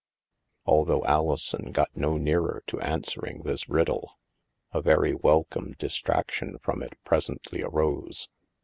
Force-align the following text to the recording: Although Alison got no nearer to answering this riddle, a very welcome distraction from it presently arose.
Although 0.65 1.05
Alison 1.05 1.71
got 1.71 1.95
no 1.95 2.17
nearer 2.17 2.63
to 2.65 2.81
answering 2.81 3.43
this 3.43 3.69
riddle, 3.69 4.17
a 4.71 4.81
very 4.81 5.13
welcome 5.13 5.73
distraction 5.77 6.57
from 6.63 6.81
it 6.81 6.97
presently 7.05 7.61
arose. 7.61 8.27